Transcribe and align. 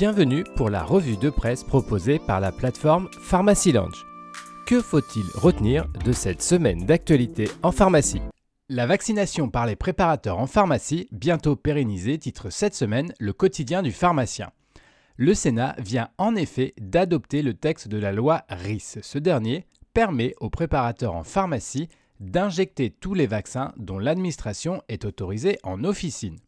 Bienvenue 0.00 0.44
pour 0.56 0.70
la 0.70 0.82
revue 0.82 1.18
de 1.18 1.28
presse 1.28 1.62
proposée 1.62 2.18
par 2.18 2.40
la 2.40 2.52
plateforme 2.52 3.10
Pharmacy 3.20 3.70
Lounge. 3.70 4.06
Que 4.66 4.80
faut-il 4.80 5.26
retenir 5.34 5.88
de 6.06 6.12
cette 6.12 6.40
semaine 6.40 6.86
d'actualité 6.86 7.50
en 7.62 7.70
pharmacie? 7.70 8.22
La 8.70 8.86
vaccination 8.86 9.50
par 9.50 9.66
les 9.66 9.76
préparateurs 9.76 10.38
en 10.38 10.46
pharmacie, 10.46 11.06
bientôt 11.12 11.54
pérennisée, 11.54 12.16
titre 12.16 12.48
cette 12.48 12.74
semaine 12.74 13.12
le 13.18 13.34
quotidien 13.34 13.82
du 13.82 13.92
pharmacien. 13.92 14.52
Le 15.18 15.34
Sénat 15.34 15.76
vient 15.76 16.08
en 16.16 16.34
effet 16.34 16.72
d'adopter 16.80 17.42
le 17.42 17.52
texte 17.52 17.88
de 17.88 17.98
la 17.98 18.12
loi 18.12 18.44
RIS. 18.48 19.00
Ce 19.02 19.18
dernier 19.18 19.66
permet 19.92 20.34
aux 20.40 20.48
préparateurs 20.48 21.14
en 21.14 21.24
pharmacie 21.24 21.90
d'injecter 22.20 22.88
tous 22.88 23.12
les 23.12 23.26
vaccins 23.26 23.74
dont 23.76 23.98
l'administration 23.98 24.80
est 24.88 25.04
autorisée 25.04 25.58
en 25.62 25.84
officine. 25.84 26.38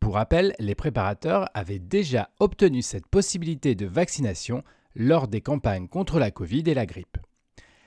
Pour 0.00 0.14
rappel, 0.14 0.54
les 0.58 0.74
préparateurs 0.74 1.50
avaient 1.52 1.78
déjà 1.78 2.30
obtenu 2.40 2.80
cette 2.80 3.06
possibilité 3.06 3.74
de 3.74 3.86
vaccination 3.86 4.64
lors 4.94 5.28
des 5.28 5.42
campagnes 5.42 5.88
contre 5.88 6.18
la 6.18 6.30
Covid 6.30 6.64
et 6.66 6.74
la 6.74 6.86
grippe. 6.86 7.18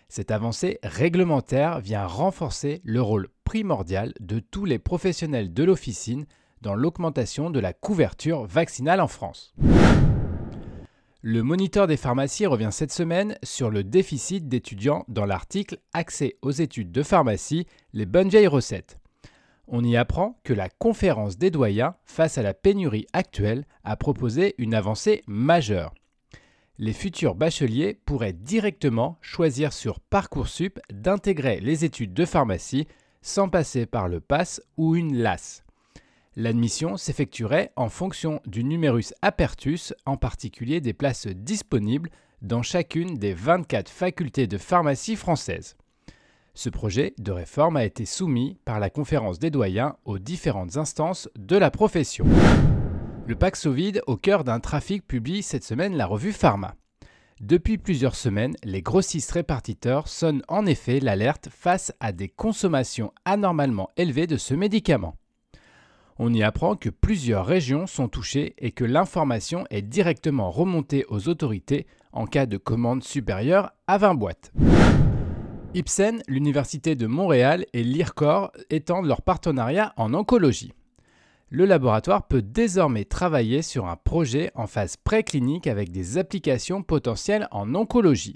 Cette 0.10 0.30
avancée 0.30 0.78
réglementaire 0.84 1.80
vient 1.80 2.06
renforcer 2.06 2.82
le 2.84 3.02
rôle 3.02 3.30
primordial 3.44 4.14
de 4.20 4.40
tous 4.40 4.66
les 4.66 4.78
professionnels 4.78 5.54
de 5.54 5.64
l'officine 5.64 6.26
dans 6.62 6.76
l'augmentation 6.76 7.50
de 7.50 7.60
la 7.60 7.74
couverture 7.74 8.46
vaccinale 8.46 9.02
en 9.02 9.08
France. 9.08 9.56
Le 11.22 11.42
moniteur 11.42 11.88
des 11.88 11.98
pharmacies 11.98 12.46
revient 12.46 12.70
cette 12.72 12.92
semaine 12.92 13.38
sur 13.44 13.72
le 13.72 13.84
déficit 13.84 14.48
d'étudiants 14.48 15.04
dans 15.08 15.26
l'article 15.26 15.80
Accès 15.94 16.38
aux 16.42 16.52
études 16.52 16.92
de 16.92 17.02
pharmacie, 17.02 17.66
les 17.94 18.06
bonnes 18.06 18.30
vieilles 18.30 18.46
recettes. 18.46 19.00
On 19.68 19.84
y 19.84 19.96
apprend 19.96 20.40
que 20.44 20.54
la 20.54 20.70
conférence 20.70 21.38
des 21.38 21.50
doyens, 21.50 21.96
face 22.04 22.38
à 22.38 22.42
la 22.42 22.54
pénurie 22.54 23.08
actuelle, 23.14 23.66
a 23.84 23.96
proposé 23.96 24.56
une 24.58 24.74
avancée 24.74 25.24
majeure. 25.28 25.94
Les 26.80 26.94
futurs 26.94 27.36
bacheliers 27.36 28.00
pourraient 28.06 28.34
directement 28.34 29.18
choisir 29.22 29.72
sur 29.72 30.00
Parcoursup 30.00 30.80
d'intégrer 30.92 31.60
les 31.60 31.86
études 31.86 32.14
de 32.14 32.26
pharmacie 32.26 32.88
sans 33.22 33.48
passer 33.48 33.86
par 33.86 34.10
le 34.10 34.20
PASS 34.20 34.62
ou 34.76 34.96
une 34.96 35.16
LAS. 35.16 35.64
L'admission 36.36 36.98
s'effectuerait 36.98 37.72
en 37.76 37.90
fonction 37.90 38.42
du 38.48 38.64
numerus 38.64 39.14
apertus, 39.22 39.94
en 40.06 40.18
particulier 40.18 40.82
des 40.82 40.94
places 40.94 41.28
disponibles 41.28 42.10
dans 42.42 42.64
chacune 42.64 43.18
des 43.18 43.34
24 43.34 43.90
facultés 43.90 44.48
de 44.48 44.58
pharmacie 44.58 45.16
françaises. 45.16 45.78
Ce 46.56 46.70
projet 46.70 47.14
de 47.18 47.32
réforme 47.32 47.78
a 47.78 47.84
été 47.84 48.06
soumis 48.06 48.58
par 48.66 48.80
la 48.80 48.90
conférence 48.90 49.40
des 49.40 49.50
doyens 49.50 49.96
aux 50.06 50.20
différentes 50.20 50.78
instances 50.78 51.30
de 51.36 51.58
la 51.58 51.72
profession. 51.72 52.26
Le 53.26 53.36
Paxovid 53.36 54.02
au 54.08 54.18
cœur 54.18 54.44
d'un 54.44 54.60
trafic 54.60 55.08
publie 55.08 55.44
cette 55.44 55.64
semaine 55.64 55.96
la 55.96 56.06
revue 56.06 56.32
Pharma. 56.32 56.76
Depuis 57.42 57.78
plusieurs 57.78 58.16
semaines, 58.16 58.56
les 58.64 58.82
grossistes 58.82 59.32
répartiteurs 59.32 60.08
sonnent 60.08 60.44
en 60.48 60.66
effet 60.66 61.00
l'alerte 61.00 61.50
face 61.52 61.92
à 62.00 62.12
des 62.12 62.30
consommations 62.30 63.12
anormalement 63.26 63.90
élevées 63.98 64.28
de 64.28 64.38
ce 64.38 64.54
médicament 64.54 65.16
on 66.20 66.34
y 66.34 66.44
apprend 66.44 66.76
que 66.76 66.90
plusieurs 66.90 67.46
régions 67.46 67.88
sont 67.88 68.08
touchées 68.08 68.54
et 68.58 68.72
que 68.72 68.86
l'information 68.86 69.66
est 69.70 69.82
directement 69.82 70.52
remontée 70.52 71.06
aux 71.10 71.28
autorités 71.28 71.88
en 72.12 72.26
cas 72.26 72.46
de 72.46 72.58
commande 72.58 73.04
supérieure 73.04 73.72
à 73.88 73.98
20 73.98 74.14
boîtes. 74.16 74.52
Ipsen, 75.76 76.22
l'Université 76.28 76.96
de 76.96 77.08
Montréal 77.08 77.66
et 77.74 77.84
l'IRCOR 77.84 78.52
étendent 78.70 79.08
leur 79.08 79.24
partenariat 79.24 79.92
en 79.98 80.14
oncologie. 80.14 80.72
Le 81.50 81.66
laboratoire 81.66 82.28
peut 82.28 82.44
désormais 82.44 83.06
travailler 83.06 83.64
sur 83.64 83.88
un 83.88 83.96
projet 83.96 84.52
en 84.54 84.68
phase 84.68 84.98
préclinique 84.98 85.66
avec 85.66 85.92
des 85.92 86.20
applications 86.20 86.84
potentielles 86.84 87.48
en 87.50 87.74
oncologie. 87.74 88.36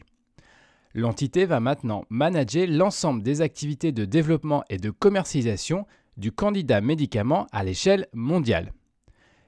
L'entité 0.95 1.45
va 1.45 1.59
maintenant 1.59 2.05
manager 2.09 2.65
l'ensemble 2.67 3.21
des 3.21 3.41
activités 3.41 3.91
de 3.91 4.05
développement 4.05 4.63
et 4.71 4.77
de 4.77 4.89
commercialisation 4.89 5.85
du 6.17 6.31
candidat 6.31 6.81
médicament 6.81 7.45
à 7.51 7.63
l'échelle 7.63 8.07
mondiale. 8.13 8.73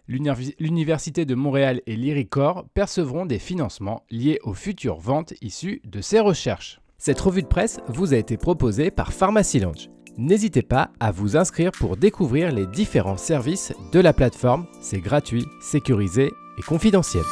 L'Université 0.07 1.25
de 1.25 1.33
Montréal 1.33 1.81
et 1.87 1.95
l'IRICOR 1.95 2.67
percevront 2.75 3.25
des 3.25 3.39
financements 3.39 4.03
liés 4.11 4.39
aux 4.43 4.53
futures 4.53 4.99
ventes 4.99 5.33
issues 5.41 5.81
de 5.85 6.01
ces 6.01 6.19
recherches. 6.19 6.79
Cette 7.01 7.21
revue 7.21 7.41
de 7.41 7.47
presse 7.47 7.79
vous 7.87 8.13
a 8.13 8.17
été 8.17 8.35
proposée 8.35 8.91
par 8.91 9.13
Pharmacy 9.13 9.61
Lounge. 9.61 9.89
N'hésitez 10.17 10.61
pas 10.61 10.91
à 10.99 11.11
vous 11.11 11.37
inscrire 11.37 11.71
pour 11.71 11.95
découvrir 11.95 12.51
les 12.51 12.67
différents 12.67 13.15
services 13.15 13.71
de 13.93 14.01
la 14.01 14.11
plateforme. 14.11 14.65
C'est 14.81 14.99
gratuit, 14.99 15.45
sécurisé 15.61 16.33
et 16.57 16.61
confidentiel. 16.61 17.23